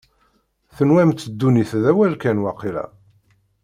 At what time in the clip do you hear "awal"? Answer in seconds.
1.91-2.13